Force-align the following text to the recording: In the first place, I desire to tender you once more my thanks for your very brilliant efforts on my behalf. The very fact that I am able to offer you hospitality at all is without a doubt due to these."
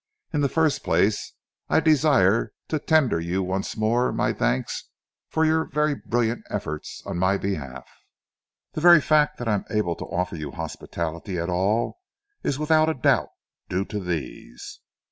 In 0.33 0.41
the 0.41 0.49
first 0.49 0.83
place, 0.83 1.33
I 1.69 1.79
desire 1.79 2.53
to 2.69 2.79
tender 2.79 3.19
you 3.19 3.43
once 3.43 3.77
more 3.77 4.11
my 4.11 4.33
thanks 4.33 4.85
for 5.29 5.45
your 5.45 5.65
very 5.65 5.93
brilliant 5.93 6.43
efforts 6.49 7.03
on 7.05 7.19
my 7.19 7.37
behalf. 7.37 7.87
The 8.73 8.81
very 8.81 8.99
fact 8.99 9.37
that 9.37 9.47
I 9.47 9.53
am 9.53 9.65
able 9.69 9.95
to 9.97 10.05
offer 10.05 10.35
you 10.35 10.49
hospitality 10.53 11.37
at 11.37 11.49
all 11.49 11.99
is 12.41 12.57
without 12.57 12.89
a 12.89 12.95
doubt 12.95 13.29
due 13.69 13.85
to 13.85 13.99
these." 13.99 14.79